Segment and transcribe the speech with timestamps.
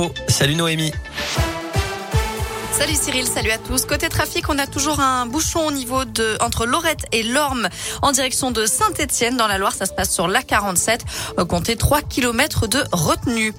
[0.00, 0.92] Oh, salut Noémie.
[2.78, 3.86] Salut Cyril, salut à tous.
[3.86, 7.68] Côté trafic, on a toujours un bouchon au niveau de entre Lorette et Lorme
[8.02, 9.72] en direction de Saint-Étienne dans la Loire.
[9.72, 11.00] Ça se passe sur l'A47.
[11.48, 13.52] Comptez 3 km de retenue.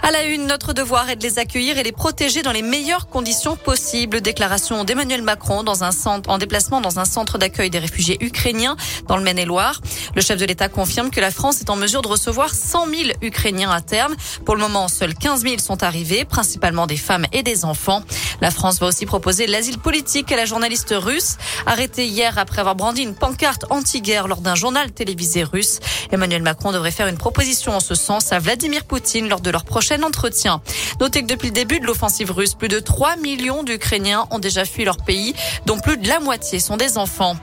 [0.00, 3.08] À la une, notre devoir est de les accueillir et les protéger dans les meilleures
[3.08, 4.20] conditions possibles.
[4.20, 8.76] Déclaration d'Emmanuel Macron dans un centre, en déplacement dans un centre d'accueil des réfugiés ukrainiens
[9.08, 9.80] dans le Maine-et-Loire.
[10.14, 13.02] Le chef de l'État confirme que la France est en mesure de recevoir 100 000
[13.22, 14.14] Ukrainiens à terme.
[14.46, 18.04] Pour le moment, seuls 15 000 sont arrivés, principalement des femmes et des enfants.
[18.52, 23.02] France va aussi proposer l'asile politique à la journaliste russe, arrêtée hier après avoir brandi
[23.02, 25.80] une pancarte anti-guerre lors d'un journal télévisé russe.
[26.10, 29.64] Emmanuel Macron devrait faire une proposition en ce sens à Vladimir Poutine lors de leur
[29.64, 30.60] prochain entretien.
[31.00, 34.64] Notez que depuis le début de l'offensive russe, plus de 3 millions d'Ukrainiens ont déjà
[34.64, 35.34] fui leur pays,
[35.66, 37.36] dont plus de la moitié sont des enfants.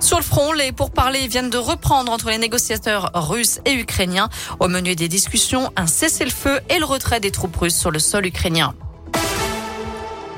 [0.00, 4.28] Sur le front, les pourparlers viennent de reprendre entre les négociateurs russes et ukrainiens.
[4.60, 8.26] Au menu des discussions, un cessez-le-feu et le retrait des troupes russes sur le sol
[8.26, 8.74] ukrainien.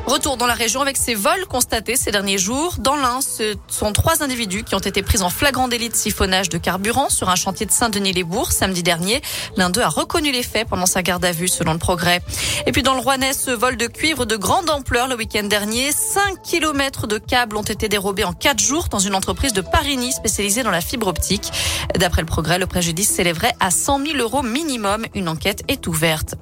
[0.07, 2.77] Retour dans la région avec ces vols constatés ces derniers jours.
[2.79, 6.49] Dans l'un, ce sont trois individus qui ont été pris en flagrant délit de siphonnage
[6.49, 9.21] de carburant sur un chantier de Saint-Denis-les-Bourgs samedi dernier.
[9.57, 12.21] L'un d'eux a reconnu les faits pendant sa garde à vue selon le progrès.
[12.67, 15.91] Et puis dans le Rouennais, ce vol de cuivre de grande ampleur le week-end dernier.
[15.91, 20.13] 5 kilomètres de câbles ont été dérobés en quatre jours dans une entreprise de Parigny
[20.13, 21.51] spécialisée dans la fibre optique.
[21.99, 25.05] D'après le progrès, le préjudice s'élèverait à 100 000 euros minimum.
[25.15, 26.37] Une enquête est ouverte.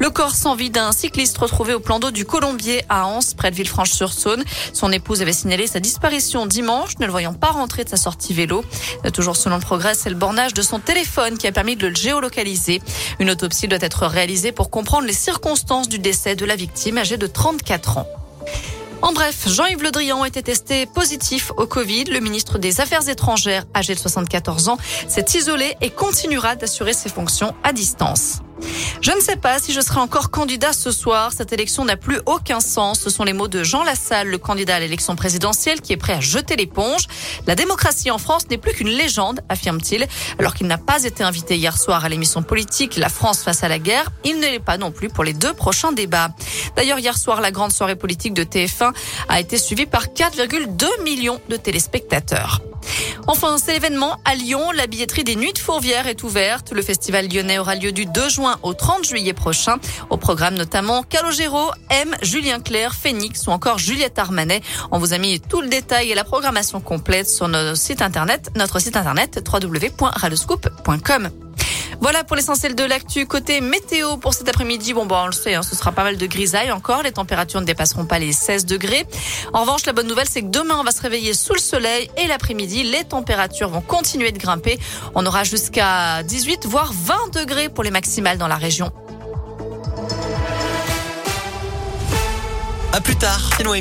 [0.00, 3.50] Le corps sans vie d'un cycliste retrouvé au plan d'eau du Colombier à Anse, près
[3.50, 4.42] de Villefranche-sur-Saône.
[4.72, 8.32] Son épouse avait signalé sa disparition dimanche, ne le voyant pas rentrer de sa sortie
[8.32, 8.64] vélo.
[9.12, 11.94] Toujours selon le progrès, c'est le bornage de son téléphone qui a permis de le
[11.94, 12.80] géolocaliser.
[13.18, 17.18] Une autopsie doit être réalisée pour comprendre les circonstances du décès de la victime âgée
[17.18, 18.08] de 34 ans.
[19.02, 22.04] En bref, Jean-Yves Le Drian été testé positif au Covid.
[22.04, 24.78] Le ministre des Affaires étrangères, âgé de 74 ans,
[25.08, 28.40] s'est isolé et continuera d'assurer ses fonctions à distance.
[29.00, 31.32] Je ne sais pas si je serai encore candidat ce soir.
[31.32, 33.00] Cette élection n'a plus aucun sens.
[33.00, 36.12] Ce sont les mots de Jean Lassalle, le candidat à l'élection présidentielle, qui est prêt
[36.14, 37.06] à jeter l'éponge.
[37.46, 40.06] La démocratie en France n'est plus qu'une légende, affirme-t-il.
[40.38, 43.68] Alors qu'il n'a pas été invité hier soir à l'émission politique La France face à
[43.68, 46.28] la guerre, il ne l'est pas non plus pour les deux prochains débats.
[46.76, 48.92] D'ailleurs, hier soir, la grande soirée politique de TF1
[49.28, 52.60] a été suivie par 4,2 millions de téléspectateurs.
[53.26, 54.70] Enfin, c'est l'événement à Lyon.
[54.72, 56.72] La billetterie des Nuits de Fourvière est ouverte.
[56.72, 59.76] Le festival lyonnais aura lieu du 2 juin au 30 juillet prochain.
[60.10, 64.62] Au programme notamment Calogero, M, Julien Clerc, Phoenix ou encore Juliette Armanet.
[64.90, 68.50] On vous a mis tout le détail et la programmation complète sur notre site internet,
[68.56, 71.49] notre site internet www.radioscoop.com.
[72.00, 73.26] Voilà pour l'essentiel de l'actu.
[73.26, 76.16] Côté météo pour cet après-midi, bon, bon, on le sait, hein, ce sera pas mal
[76.16, 77.02] de grisaille encore.
[77.02, 79.06] Les températures ne dépasseront pas les 16 degrés.
[79.52, 82.10] En revanche, la bonne nouvelle, c'est que demain, on va se réveiller sous le soleil
[82.16, 84.78] et l'après-midi, les températures vont continuer de grimper.
[85.14, 88.90] On aura jusqu'à 18, voire 20 degrés pour les maximales dans la région.
[92.92, 93.50] À plus tard,